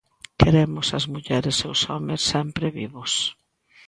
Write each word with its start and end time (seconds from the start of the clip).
Queremos 0.39 0.87
as 0.97 1.05
mulleres 1.13 1.55
e 1.65 1.67
os 1.73 1.81
homes 1.91 2.21
sempre 2.31 2.65
vivos. 2.79 3.13